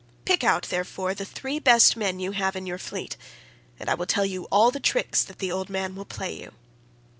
[0.25, 3.17] Pick out, therefore, the three best men you have in your fleet,
[3.79, 6.53] and I will tell you all the tricks that the old man will play you.